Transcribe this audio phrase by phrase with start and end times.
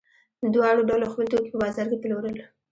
[0.53, 2.35] دواړو ډلو خپل توکي په بازار کې پلورل.